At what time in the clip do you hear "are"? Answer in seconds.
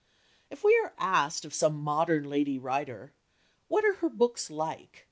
3.85-3.93